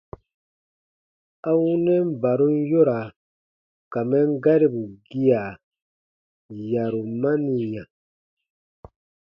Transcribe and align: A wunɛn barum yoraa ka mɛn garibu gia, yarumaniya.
A 1.49 1.51
wunɛn 1.61 2.05
barum 2.21 2.55
yoraa 2.71 3.07
ka 3.91 3.99
mɛn 4.09 4.29
garibu 4.43 4.81
gia, 5.09 5.41
yarumaniya. 6.71 7.83